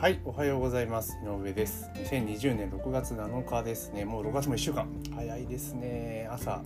[0.00, 1.18] はい、おはようございます。
[1.22, 1.90] 井上です。
[1.92, 4.06] 2020年6月7日ですね。
[4.06, 4.88] もう6月も1週間。
[5.14, 6.26] 早いですね。
[6.32, 6.62] 朝、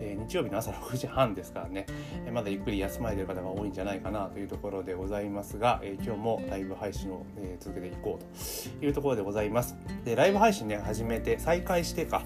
[0.00, 1.84] えー日曜日の朝6時半ですからね、
[2.24, 9.76] えーまだゆっくり休まれてる方が多いんじゃないかなというところでございますが、えー今日もライブ配信を、え続けていこうというところでございます。
[10.06, 12.22] で、ライブ配信ね、始めて、再開してか、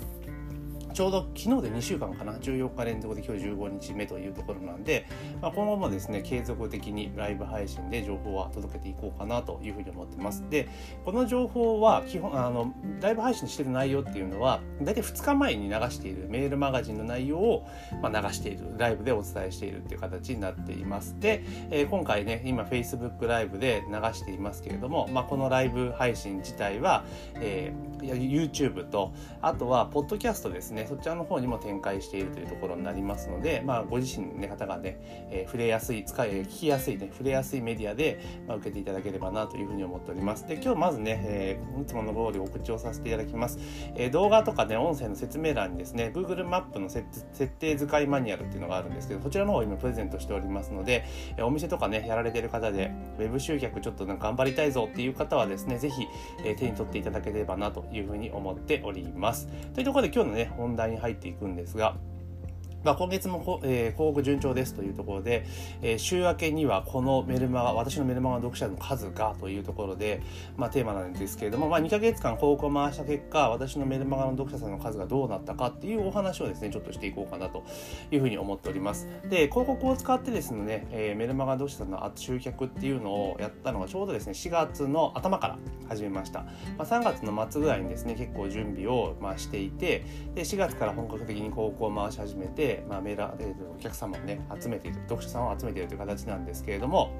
[0.95, 2.35] ちょうど昨日で2週間かな。
[2.35, 5.07] 14日連続で今日15日目というところなんで、
[5.43, 10.45] まあ、このままですね継続的にライブ配信で情報は届けていこうかなというふうに思ってます。
[10.49, 10.69] で
[11.05, 17.66] この情報は基本あのライブ配信してる内容っていうのは大体2日前に流しているメールマガジンの内容を、
[18.01, 21.19] まあ、流しているライブでお伝えしているっていう形になっています。
[21.19, 27.05] で、えー今回ね今 Facebook ライブで流していますけれども、まあ、このライブ配信自体は、
[27.41, 30.84] えー YouTube とあとはポッドキャストですね。
[30.88, 34.98] そちらの方にも展開しているというところになりますので、まあ、ご自身の、方がね、
[35.30, 40.46] えー触れやすい使い聞きやすいね触れやすいメディアで、まあ、受けていただければなというふうに思っております。
[40.46, 43.59] で今日まずね、えーいつもの通りお口をさせていただきます、
[43.95, 51.05] えー動画とかね音声の説明欄にですね Google マップの設設定使いマニュアルっていうのがあるんですけどそちらの方を今プレゼントしておりますので、
[51.37, 56.07] えーお店とかねやられてる方でウェブ集客ちょっと頑張りたいぞっていう方はですねぜひ、
[56.45, 59.49] えー手に取っていただければなというふうに思っております。
[59.74, 61.97] というところで今日のね本題に入っていくんですが
[62.85, 65.47] まあ、今月も、えー広告順調ですというところで、
[65.82, 70.22] えー週明けにはこのメルマガ私のメルマガ読者の数がというところで、
[70.56, 77.65] まあ、テーマなんですけれども、まあ、2ヶ月間広告を回した結果私のメルマガの読者さんの数がどうなったかっていうお話をですねちょっとしていこうかなと
[78.10, 79.09] いうふうに思っております。
[79.28, 86.41] で広告を使ってですね、えーメルマガ読者さんの集客っていうのをやったのがちょうどですね4月の頭から始めました、
[86.77, 97.12] まあ、3月の末ぐらいにですね結構準備をまあしていてで4月から本格的に広告を回し始めて、まあ、メーラーお客様をね集めている読者さんを集めているという形なんですけれども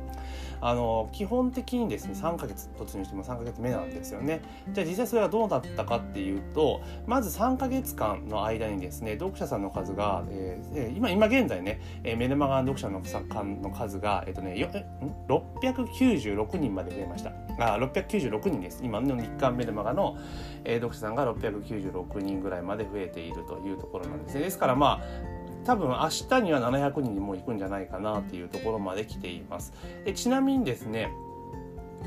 [0.61, 4.41] あの基本的にですね3ヶ月突入しても3ヶ月目なんですよね。
[4.73, 14.87] じゃあ実際それがどうだったかっていうとまず3ヶ月間の間にですね読者さんの数が、えー今今現在ね、えーメルマガの読者のさんの数が、えっとね、よえ
[15.29, 17.33] 696人まで増えました。
[17.59, 18.81] あ696人です。
[18.83, 20.17] 今の日刊メルマガの、
[20.65, 24.41] えー読者さんが696人ぐらいまで増えているというところなんですね。
[24.41, 25.34] ですからまあ
[25.65, 29.73] 多分明日には700人にも行くんじゃないかなっていうところまで来ています。
[30.05, 31.11] でちなみにですね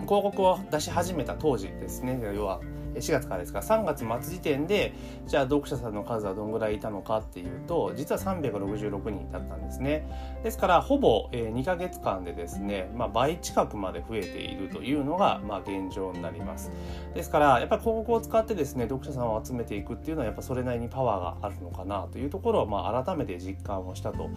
[0.06, 2.62] 広告を出し始めた当時ですね要は
[2.98, 3.60] 4月からですか？
[3.60, 4.94] ら3月末時点で
[5.26, 10.08] じゃあ読者さんの数はどんぐらいいたのかっていうと実は366人だったんですね。
[10.44, 16.72] ですからほぼ2ヶ月間でですね、まあ、倍近くまで増えているというのがまあ現状になります。
[17.14, 24.30] ですからやっぱり広告を使ってですね読者さんを集めていくっていうのはやっぱそれなりにパワーがあるのかなというところをまあ改めて実感をしたと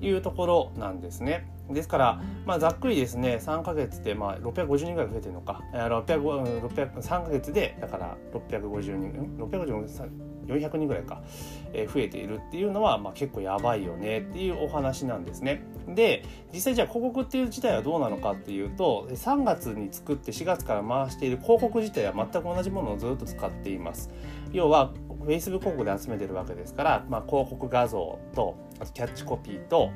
[0.00, 1.48] いうところなんですね。
[1.70, 11.22] ですから、まあ、ざっくりですね3ヶ月でまあ650人ぐらい増えてるのか600 3ヶ月でだから650人650人400人ぐらいか、
[11.72, 15.64] えー増えているっていうのは、まあ、結構やばいよねっていうお話なんですね。
[15.88, 24.10] で実際じゃあ広告っていう自体はどうなのかっていうと3月に作って4月から回している広告自体は全く同じものをずっと使っています。
[24.52, 24.92] 要は
[25.26, 29.90] Facebook 広告で集めてるわけですから、まあ、広告画像とあとキャッチコピーと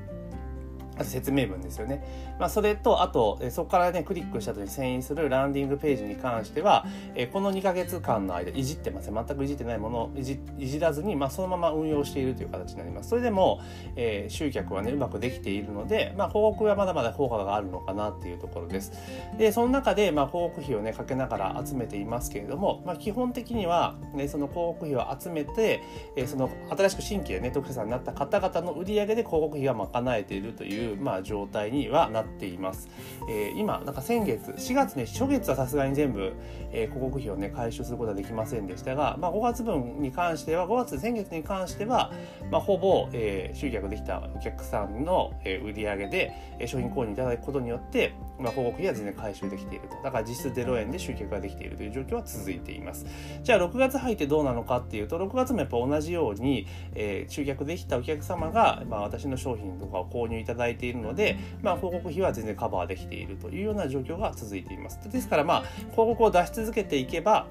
[0.99, 2.03] あと説明文ですよね。
[2.39, 9.15] まあ、それと、あと、そこからね、クリックした後に遷移するランディングページに関しては、えこの2ヶ月間の間、いじってません。
[9.15, 13.11] 全くいじってないものをいじいじらずに、まあ、そのまま運用しているという形になります。
[13.11, 13.61] それでも、
[13.97, 18.93] えー集客はね、うまくできているので、まあ、広告はまだまだ効果があるのかなっていうところです。
[19.37, 25.83] で、その中で、まあ、広告費をね、かけながら集めていますけれども、まあ、基本的には、ね、その広告費を集めて、
[26.17, 32.89] えその新しく新規でね、読者さんになった方々の売り上げで広告費が賄えているという、まあ、状態にはなっています。
[33.29, 36.33] えー今、なんか先月、4月ね、初月はさすがに全部、
[36.73, 42.13] えー広告費をね、回収することはできませんでしたが、まあ、5月分に関しては、5月、先月に関しては、
[42.51, 49.97] まあ、ほぼ、えー集客できたお客さんの、えー売り上げで、えー商品購入いただくことによって、まあ、広告費は全然回収できていると。
[50.03, 53.07] だから実質0円で集客ができているという状況は続いています。
[53.43, 64.99] じゃあ6月入ってどうなのかっていうと6月もやっぱ同じように、えー集客できたお客様が、まあ、私の商品とかを購入いただいてているので、まあ、広告費は全然カバーできているというような状況が続いています。
[65.11, 67.47] ですからまあ広告を出し続けていけば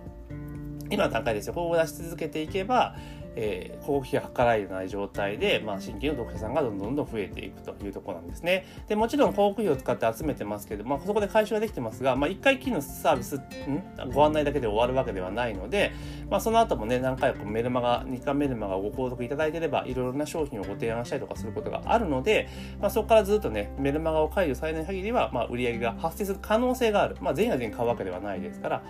[0.89, 2.95] 今の段階ですよ広告を出し続けていけば
[3.39, 8.65] えー、広告費がかからない状態で、まあ、新規の読者さんがどんどんどん増えていくというところなんですね。
[8.87, 14.11] でもちろん広告費を使って集めてますけど、まあ、そこで回収はできてますが、まあ、1回きりのサービスん？
[14.11, 15.91] ご案内だけで終わるわけではないので、
[16.31, 22.49] まあ、その後もね何回かメルマガ日刊メルマガをご購読いただいてればいろいろな商品をご提案したりとかすることがあるので、
[22.79, 28.83] まあ、そこからずっとねメルマガを解除されない限りは、まあ、売り上げが発生する可能性がある、まあ、全員が全員買うわけではないですから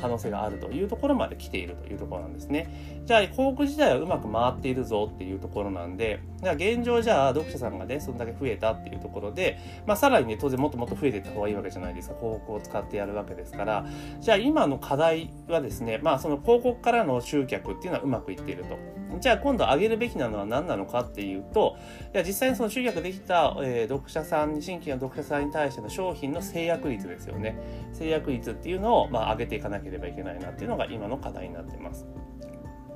[0.00, 3.02] 可能性があるというところまで来ているというところなんですね。
[3.04, 13.86] じゃあ広告自体はうまく回っているぞっていうところなんで現状じゃあ読者さんがねそんだけ増えたっていうところで、まあ、さらにね当然もっともっと増えていった方がいいわけじゃないですか広告を使ってやるわけですから
[14.20, 19.02] じゃあ今の課題はですねまあその広告からの集客っていうのはうまくいっていると。
[19.20, 21.76] じゃあ今度上げるべきなのは何なのかっていうと
[22.12, 27.58] じゃあ実際にその集客できた、えー、読者さんに新規の読者さんに対しての商品の制約率ですよね
[27.92, 32.06] 制約率っていうのを、まあ、上げていかなければいけないなっていうのが今の課題になってます。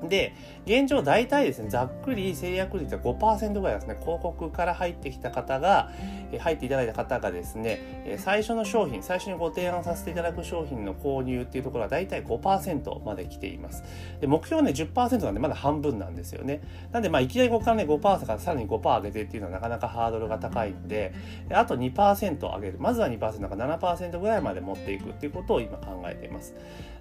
[0.03, 0.33] で、
[0.65, 5.89] 現状大体ですね、ざっくり制約率は5%ぐらいですね、広告から入ってきた方が、
[6.39, 13.83] 入っていただいた方がですね、最初の商品、最初にご提案させていただく商品の購入っていうところは大体5%まで来ています。
[14.19, 16.61] で、目標はね、10%なんでまだ半分なんですよね。
[16.91, 21.13] なんで、まあ、いきなりここからね、5%からさらに5%上げてっていうのはなかなかハードルが高いので、
[21.51, 22.77] あと2%上げる。
[22.79, 26.55] まずは2%から7%ぐらいまで持っていくっていうことを今考えています。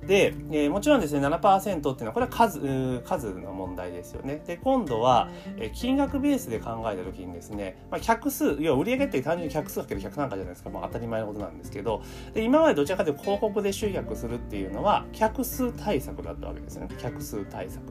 [0.07, 4.43] で、えー、もちろんですね、7%っていうのは、これは数、数の問題ですよね。
[4.47, 12.03] で、今度は、え金額ベースで考えたときにですね、まあ、客数、要は売上って単純に客数かける100なんかじゃないですか、まあ、当たり前のことなんですけど、
[12.35, 16.89] で今までどちらかというと広告で集客するっていうのは、客数対策だったわけですね。
[16.99, 17.83] 客数対策。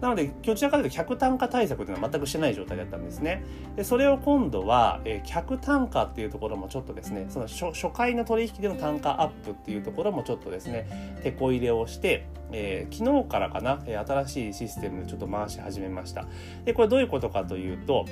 [0.00, 3.44] なので、どちらかというと客単価対策っていうのは全くしてない状態だったんですね。
[3.76, 16.26] で、それを今度は、え客単価っていうところもちょっとですね、その初初回の取引での単価アップっていうところもちょっとですね、手こ入れをして、えー、昨日からかな、新しいシステムでちょっと回し始めました。
[16.64, 18.04] で、これどういうことかというと、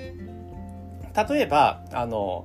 [1.14, 2.44] 例えば、あの、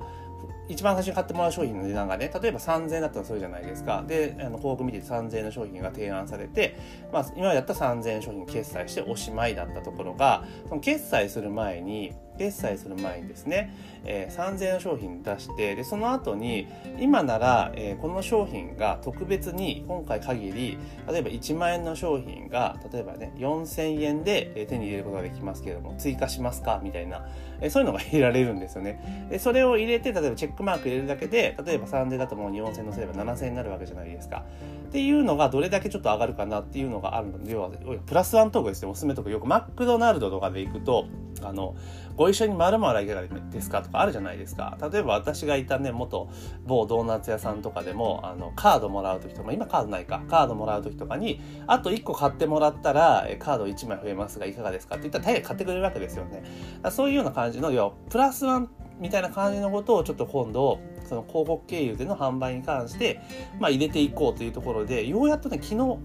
[0.69, 4.03] 一番最初に買ってもらう商品の値段がね、例えば3000円だったらそうじゃないですか。
[4.07, 6.77] で、あの広告見て3000円の商品が提案されて、
[7.11, 13.75] まあ、今までやった3000円商品決済しておしまいだったところが、その決済する前に、決済する前にですね、
[14.05, 16.67] えー、3000円の商品出してでその後に
[16.99, 20.77] 今なら、えー、この商品が特別に今回限り
[21.07, 26.79] 例えば1万円の商品が例えばね4000円で手に入れることができますけれども追加しますか？
[26.81, 27.27] みたいな、
[27.59, 29.27] えー、そういうのが入れられるんですよね。
[29.29, 34.45] でそれを入れて例えばチェックマーク入れるだけで例えば3000だともう4000乗せれば7000円になるわけじゃないですか。
[34.87, 37.69] っていうのがどれだけちょっと上がるかなっていうのがあるので要は
[38.05, 41.05] プラスワントークですねおすすめとかよくマクドナルドとかで行くと
[41.47, 41.75] あの
[42.15, 43.81] ご一緒に〇〇はいかがですか？
[43.81, 44.77] とかあるじゃないですか。
[44.91, 46.29] 例えば私がいたね、元
[46.65, 54.95] 某ドーナツ屋さんとかでも、あの、カードもらう時とか、今カードないか、カードもらう時とかに、あと1個買ってもらったら、カード1枚増えますがいかがですか？
[54.95, 56.43] って言ったら大概買ってくれるわけですよね。
[56.91, 58.69] そういうような感じの、要は、プラスワン
[58.99, 63.21] みたいな感じのことをちょっと今度、その広告経由での販売に関して、
[63.59, 65.97] まあ入れていこうというところで、ようやっとね、昨日、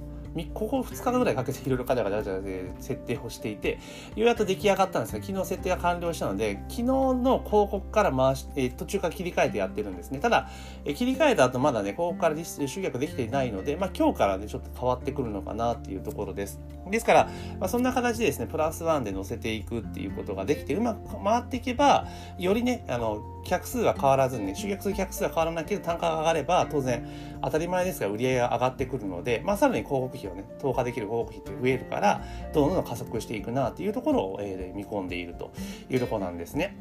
[0.52, 3.78] ここ2日ぐらいかけていろいろ彼らが設定をしていて、
[4.16, 10.18] ようやっと出来上がったんですが、昨日設定が完了したので、昨日の広告から回し、え途中から切り替えてやってるんですね。
[10.18, 10.48] ただ、
[10.84, 16.60] え切り替えた後まだね、広告から集客できていないので、まあ今日からね、ちょっと変わってくるのかなっていうところです。
[16.90, 17.28] ですから、
[17.60, 22.06] まあ、そんな形でですね、プラスワンで載せていくっていうことができて、うまく回っていけば、
[22.38, 27.06] よりね、あの、客数は変わらずにね、集客する客数は変わらないけど単価が上がれば、当然
[27.42, 35.52] 当たり前ですが売り上げが上がってくるので、まあさらに広告費をね、投下できる広告費って増えるから、どんどん加速していくなっていうところを、えー、見込んでいると
[35.90, 36.76] いうところなんですね。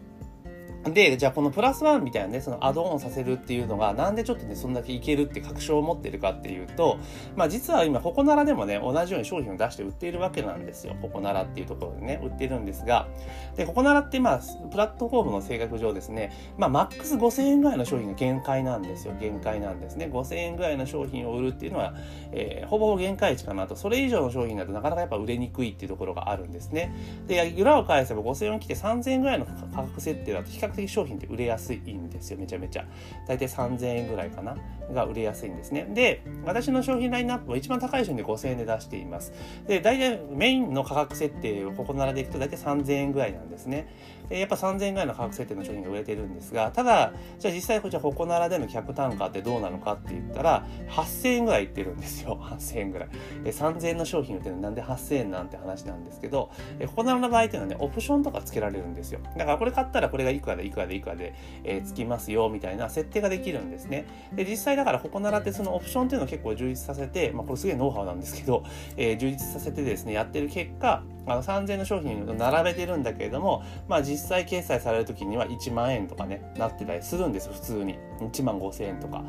[0.91, 6.97] で、じゃあこのプラスワンみたいなね、そのアドオンさせるっていうのが、なんでちょっとね、そんだけいけるって確証を持ってるかっていうと、
[7.35, 10.95] まあ実は今、ココナラでもね、同じように商品を出して売っているわけなんですよ。
[11.01, 13.07] ココナラっていうところでね、売ってるんですが、
[13.55, 14.41] で、ココナラってまあ、
[14.71, 19.13] プラットフォームの性格上ですね、まあマックス5000円ぐらいの商品が限界なんですよ。
[19.19, 20.09] 限界なんですね。
[20.11, 21.93] 5000円ぐらいの商品を売るっていうのは、
[22.33, 23.77] えー、ほぼ限界値かなと。
[23.77, 26.93] それ以上の商品だとなかなかやっぱ売れにくいっていうところがあるんですね。
[27.27, 32.85] で、裏を返せば5000円を切って3000円ぐらいの価格設定だと比較的商品って売れやすいんですよめちゃめちゃ。
[33.27, 34.57] 大体3000円ぐらいかな
[34.93, 35.87] が売れやすいんですね。
[35.93, 39.33] で私の商品ラインナップは一番高い順で5000円で出しています。
[39.67, 43.87] で大体メインの価格設定をここならでいくと大体3000円ぐらいなんですね。
[44.29, 52.39] でやっぱ3000円ぐらいの価格設定の商品が売れてるんですがただじゃあ実際こちらここならでの客単価ってどうなのかって言ったら8000円ぐらいいってるんですよ。
[52.41, 53.09] 8000円ぐらい。
[53.43, 56.49] で3000円の商品売ってるのなんで8000円なんて話なんですけど
[56.87, 59.19] ここならの場合っていうのはねオプションとかつけられるんですよ。
[59.37, 64.05] だからこれ買ったらこれがいくらでいくらでいくらでえー、つきますよみたいな設定ができるんですね。
[64.33, 68.63] で実際だからここならってそのオプションっていうのを結構充実させて、まあ、これすげえノウハウなんですけど、
[68.97, 77.97] えー、充実させてですねやってる結果あの3000円の商品を並べてるんだけれども、まあ実際決済される時には1万円とかね、なってたりするんです普通に。
[78.19, 79.23] 1万5000円とか。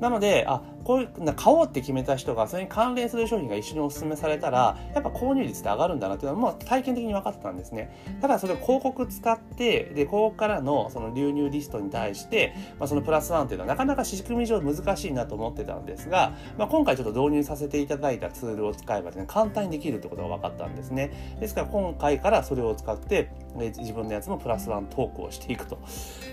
[0.00, 7.94] なので、あ、こういう、買おうって決めた人が、それに関連する商品が一緒にお勧めされたら、やっぱ購入率って上がるんだなっていうのは、もう体験的に分かってたんですね。
[8.22, 21.38] ただ、それを広告使って、で、広告からのその流入リストに対して、まあ、そのプラスワンっていうのはなかなか仕組み上難しいなと思ってたんですが、まあ、今回ちょっと導入させていただいたツールを使えばですね、簡単にできるってことが分かったんですね。
[21.40, 25.78] ですから、今回からそれを使って、自分のやつもプラスワントークをしていくと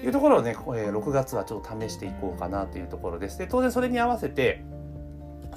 [0.04, 3.38] いうところをね、6月はちょっと試していこうかなというところです。
[3.40, 4.64] で、当然それに合わせて、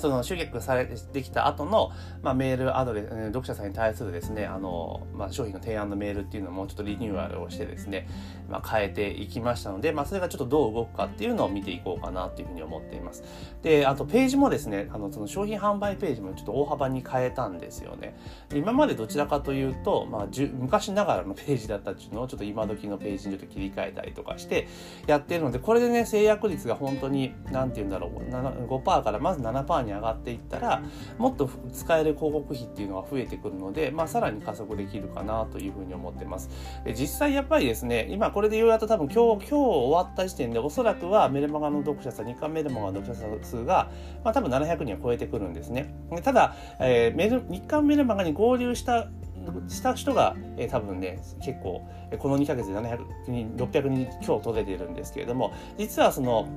[0.01, 1.93] その集客されてきた後の、
[2.23, 8.09] まあ、メールアドレス、読者さんに対するですね、あの、まあ、商品の提案のメールっていうのもちょっとリニューアルをしてですね、
[8.49, 13.23] まあ、変えていきましたので、まあ、それがちょっとどう動くかっていうのを見ていこうかなっていうふうに思っています。
[13.63, 18.17] で、あとページもですね、あの、その商品販売ページもちょっと大幅に変えたんですよね。
[18.55, 20.27] 今までどちらかというと、まあ、
[20.59, 24.67] 昔ながらのページだったっていうのをちょっと今時のページにちょっと切り替えたりとかして
[25.07, 28.11] やってるので、これでね、制約率が本当に、なんて言うんだろう、
[28.67, 30.83] 5%からまず7%に上がっていったら、
[31.19, 36.51] もっと使える広告費っていうのが増えてくるので、まあ、さらに加速できるかなというふうに思ってます。
[36.85, 43.91] で実際やっぱりですね、今これでようやっと多分今日、今日終わった時点でおそらくはメルマガの読者数、日刊メルマガの読者数が、
[44.25, 45.95] まあ、多分700人を超えてくるんですね。
[46.23, 49.09] ただ、えー、メル日刊メルマガに合流した
[49.69, 56.49] した人が、えー、多分ね結構この2ヶ月で700人600人今日取れてるんですけれども実はその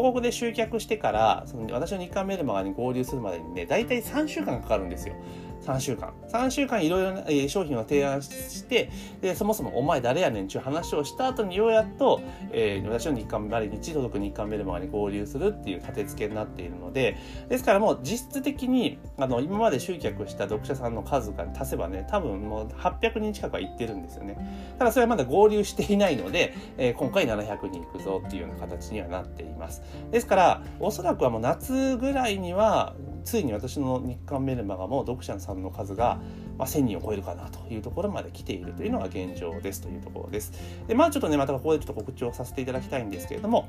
[0.00, 5.14] 告で集客してから、その私の日刊メルマガに合流するまでにね、大体3週間かかるんですよ。
[5.64, 6.12] 3週間。
[6.28, 8.90] 3週間いろいろな、え商品を提案して、
[9.20, 17.16] で、そもそもお前誰やねんっていう話をした後にようやっと、えー、私の日刊、毎日届く日刊メルマガに合流するっていう立て付けになっているので、
[17.48, 24.36] ですからもう実質的に、あの、今まで集客した読者さんの数が足せばね、多分もう800人近くはいってるんですよね。
[24.78, 29.82] ただそれはまだ合流していないので、えー、今回700人いくぞっていうような形にはなっています。
[30.10, 36.20] ですから、おそらくはもう夏ぐらいには、ついに私の日刊メルマガも読者さんの数が、
[36.58, 40.52] まあ、1000人を超えるかなというところまで来ているというのが現状ですというところです。
[40.86, 43.68] で、まあちょっとね、またここでちょっと告知をさせていただきたいんですけれども、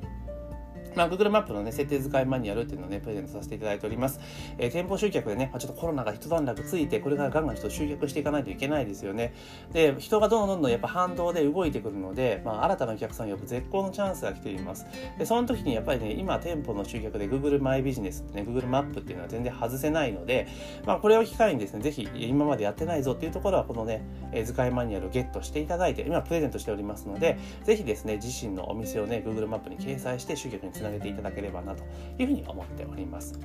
[0.95, 4.19] まあ、Google マップのね、設定使いマニュアルっていうのをね、プレゼントさせていただいております。
[4.57, 9.33] えー、店舗集客でね、まあ、ちょっとコロナが一段落ついて、これからガンガンちょっと集客していかないといけないですよね。
[9.71, 14.85] で、人がどんどんどんどんやっぱ反動で動いてくるので、まあ、新たなお客さんを呼ぶ絶好のチャンスが来ています。
[15.17, 20.47] で、その時にやっぱりね、今店舗の集客で Google マイビジネスってね、Google マップっていうのは全然外せないので、
[20.85, 31.83] まあ、これを機会にですね、ぜひ今までやってないぞっていうところは、このね、えー、使いマニュアルをゲットしていただいて、今プレゼントしておりますので、ぜひですね、自身のお店をね、Google マップに掲載して集客につなげていただければなと
[32.19, 33.39] いうふうに思っております。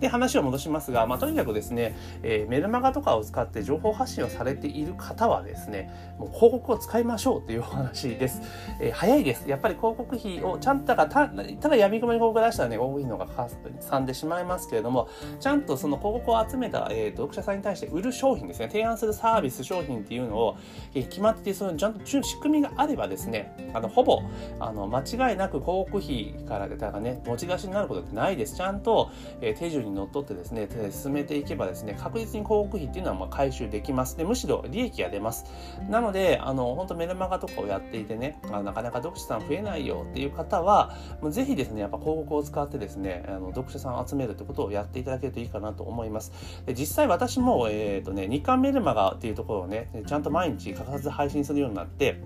[0.00, 8.40] で、話を戻しますが、まあ、とにかくですね、えー、メルマガとかを使って情報発信をされている方はですね、もう広告を使いましょうというお話です。
[8.80, 9.48] えー、早いです。
[9.48, 13.48] やっぱり広告費をちゃんと、ただ、ただ闇雲に広告出したらね、広告費のがか
[13.80, 20.56] さんでしまいますけれども、ちゃんとその広告を集めた、えー、読者さんに対して売る商品ですね、提案するサービス、商品っていうのを、
[20.94, 24.22] えー、決まってて、そのちゃんと仕組みがあればですね、あの、ほぼ、
[24.58, 28.56] あの、間違いなく広告費から出たらね、持ち出しになることってないです。
[28.56, 34.16] ちゃんと、えー、手順にのっとってですね、進めていけばですね、確実に広告費っていうのはま回収できます。
[34.16, 35.44] で、むしろ利益が出ます。
[35.88, 40.94] なので、あの、本当メルマガとかをやっていてね、あなかなか読者さん増えないよっていう方は、
[41.30, 46.32] ぜひですね、やっぱ広告を使ってですね、あの読者さんを集めるってことをやっていただけるといいかなと思います。
[46.66, 52.22] で実際私も、えっ、ー、とね、日刊メルマガっていうところをね、ちゃんと毎日欠かさず配信するようになって、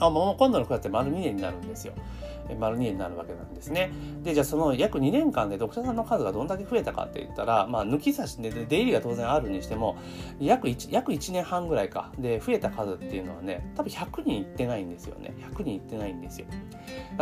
[0.00, 1.94] あもう今度の9月で丸2年になるんですよ。
[2.58, 3.90] 丸2になるわけなんですね。
[4.22, 9.96] で、じゃあその約2年間で読者さんの数がどんだけ増えたかって言ったら、まあ抜き差しで出入りが当然あるにしても、
[10.40, 12.12] 約 1, 約1年半ぐらいか。
[12.18, 15.34] で、増えた数っていうのはね、多分100人いってないんですよね。
[15.54, 16.46] 100人いってないんですよ。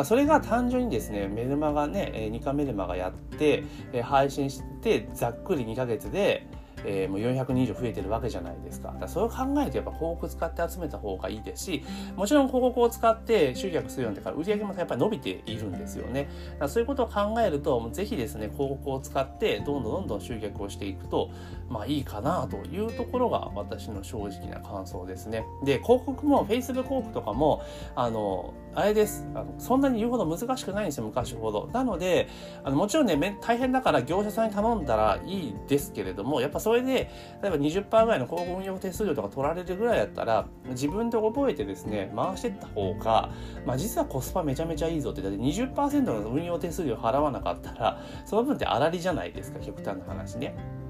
[0.05, 3.65] それが単純にですね、メルマガね、ニカメルマガやって、
[4.03, 6.47] 配信して、ざっくり2ヶ月で、
[6.85, 8.89] えー、もう400人以上増えてるわけじゃないですか。
[8.89, 11.85] だからそれを考えるとやっぱ広告使って集めた方がいいですし、
[12.17, 16.25] もちろん広告を使って集客するようになってから売り上げもやっぱり伸びているんですよね。
[16.25, 21.31] だからそういうことを考えると、ぜひですね、広告を使ってどんどんどんどん集客をしていくと、
[21.69, 25.45] まあいいかなというところが私の正直な感想ですね。
[25.65, 27.63] で、広告も Facebook 広告とかも、
[27.95, 29.27] あの、あれです。
[29.35, 31.69] あのそんなに言うほど難しくないんですよ、昔ほど。
[31.73, 32.29] なので、
[32.65, 37.11] あのもちろんね、大変だから業者さんに頼んだらいいですけれども、やっぱそれで、
[37.43, 43.31] 例えば20%ぐらいの広告運用手数料とか取られるぐらいだったら、自分で覚えてですね、回してった方が、
[43.67, 50.82] まあ実はコスパめちゃめちゃいいぞって、だって20%の運用手数料払わなかったら、その分って粗利じゃないですか、極端な話ね。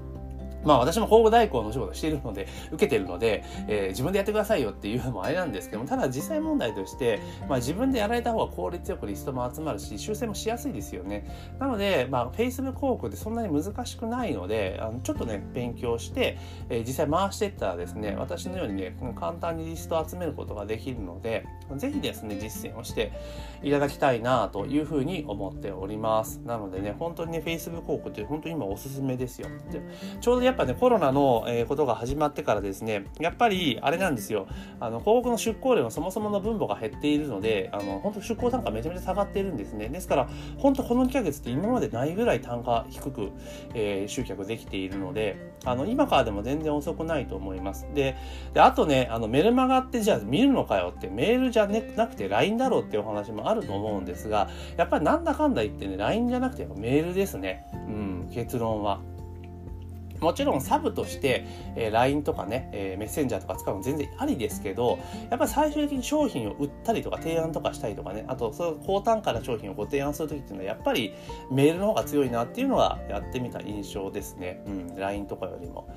[0.63, 11.27] まあ私も広告代行の仕事しているので、受けてるので、えー、自分でやってくださいよっていうのもあれなんですけども、ただ実際問題として、まあ自分でやられた方が効率よくリストも集まるし、修正もしやすいですよね。
[11.59, 16.37] なので、まあ Facebook 広告ってそんなに難しくないので、あのちょっとね、勉強して、
[16.69, 23.11] えー、実際回していったらですね、私のようにね、簡単にリストを集めることができるので、ぜひですね、実践をして
[23.61, 26.39] いただきたいなというふうに思っております。
[26.45, 29.47] なのでね、本当にね、Facebook 広告って本当に今おすすめですよ。
[29.71, 29.81] で
[30.19, 34.47] ちょうどっぱね、コロナの、えことが始まってからですね、やっぱりあれなんですよ、
[34.79, 39.89] あの、広告の出稿量のそもそもの分母が減っているので、あの、本当出稿単価めちゃめちゃ下がっているんですね。
[39.89, 43.31] ですから、本当この2ヶ月って今までないぐらい単価低く、
[43.73, 47.87] えー、集客できているので、あの、今からでも全然遅くないと思います。
[47.93, 48.15] で、
[48.53, 57.65] であとね、あの、メルマガってじゃあ見るのかよって、メールじゃねなくて LINE だろうっていうお話もあると思うんですが、やっぱりなんだかんだ言ってね、LINE じゃなくてメールですね。
[57.73, 58.99] うん、結論は。
[60.23, 64.97] もちろんサブとして、えー、LINE とかね、えー、メッセンジャーとか使うの全然ありですけど、
[65.29, 71.13] やっぱり最終的に商品を売ったりとか提案とかしたりとかね、あとその高単価な商品をご提案するときっていうのはやっぱり
[71.51, 74.63] メールの方が強いなっていうのがやってみた印象ですね。
[74.65, 75.87] うん、LINE とかよりも。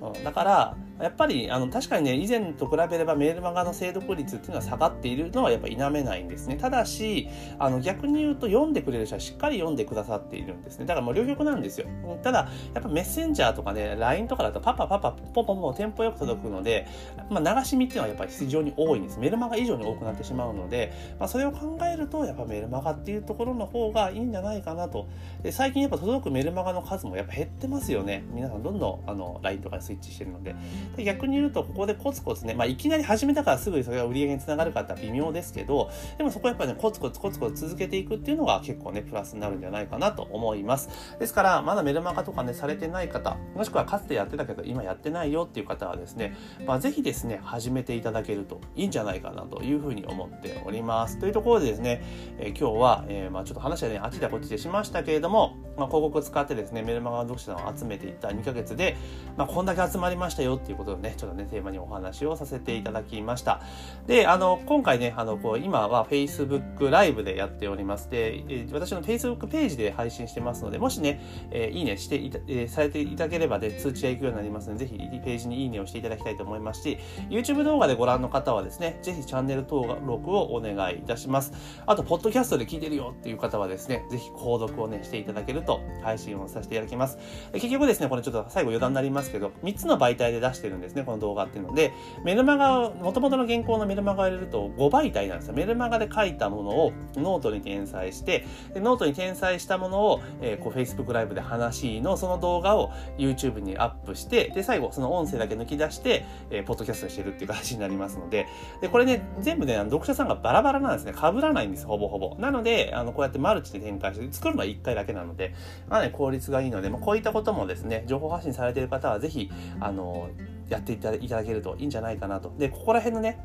[0.00, 6.56] うん、だから、やっぱりあの確かにね、以前と比べればメールマガの精読率っていうのは下がっているのはやっぱ否めないんですね。
[6.56, 7.28] ただし、
[7.58, 10.86] あの逆に言うと読んでくれる人はしっかり読んでくださっているんですね。
[10.86, 11.86] だからもう両極なんですよ。
[12.22, 16.86] ただ、やっぱメッセンジャーとかね、LINE とかだとパパパパポポポテンポよく届くので、
[17.30, 19.18] まあ、流し見っていうのはやっぱり非常に多いんです。
[19.18, 25.08] メルマガ以上に多くなってしまうので、まあ、それを考えるとやっぱメルマガっていうところの方がいいんじゃないかなと。
[25.42, 28.24] で最近やっぱ届くメルマガの数もやっぱ減ってますよね。
[28.32, 30.54] 皆さんどんどんあの LINE とかにスイッチしてるので。
[30.96, 40.88] で逆に言うとここでコツコツね、まあ、いきなり始めたからすぐにそれが売り上げにつながるかって微妙ですけど、でもそこやっぱね、コツコツコツコツ続けていくっていうのが結構ね、プラスになるんじゃないかなと思います。
[41.18, 51.18] ですから、まだメルマガとかね、されてない方、もしくはかつてやってたけど今やってないよっていう方はですね、まあ、ぜひですね、始めていただけるといいんじゃないかなというふうに思っております。
[51.18, 52.02] というところでですね、
[52.38, 58.96] えー、今日は、えー、まあちょっと話はね、あっちでこっちでしましたけれども、まあ、広告を使ってですね、メルマガ読者を集めていった2ヶ月で、
[59.36, 63.60] まあ、こんだけ集まりましたよっていうことをね、ちょっとね、テーマにお話をさせていただきました。
[64.06, 68.10] で、あの、今回ね、あの、こう、今は Facebook ライブでやっております。
[68.10, 71.20] で、私の Facebook ページで配信してますので、もしね、
[71.50, 76.98] えー、いいねしていた、えー、されていただければで、通知が行くようになりますので、ぜひページにいいねをしていただきたいと思いますし、
[77.30, 81.52] YouTube 動画でご覧の方はですね、ぜひチャンネル登録をお願いいたします。
[81.86, 87.18] あと、ポッドキャストで聞いてるよっていう方はですね、ぜひ購読をね、していただけると配信をさせていただきます。
[87.52, 91.92] 結局ですね、これちょっと最後余談になりますけど、3つの媒体で出してるんですね、この動画っていうので、
[92.24, 95.54] メルマガ、元々の原稿のメルマガを入れると5媒体なんですよ。
[95.54, 108.46] メルマガで書いたものをノートに転載して、でノートに転載したものを、えー、こう Facebook ライブで話のその動画を YouTube YouTube にアップして、で、最後その音声だけ抜き出して、えー、ポッドキャストにしてるっていう形になりますので、
[108.80, 111.12] で、これね、全部ね、読者さんがバラバラなんですね。
[111.12, 112.36] 被らないんです、ほぼほぼ。
[112.38, 115.54] なので、あの、こうやってマルチで展開して、作るのは1回だけなので、
[115.88, 120.28] まあね、効率がいいので、まあ、こういったこともですね、情報発信されている方はぜひ、あの、
[120.68, 122.52] やっていただけるといいんじゃないかなと。
[122.58, 123.38] で、ここら辺のね、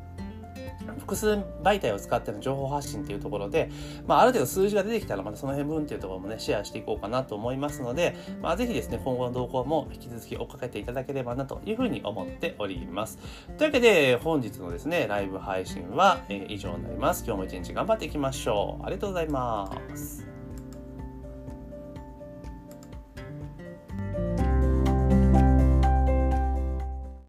[1.02, 3.70] 複数媒体を使っての情報発信っていうところで、
[4.06, 13.18] まあ、ある程度数字が出てきたらまたその辺分っていうところもね、シェアしていこうかなと思いますので、まあ、ぜひですね、今後の動向も引き続き追っかけていただければなというふうに思っております。
[13.58, 17.24] というわけで、本日のですね、ライブ配信は以上になります。
[17.26, 18.86] 今日も一日頑張っていきましょう。
[18.86, 20.31] ありがとうございます。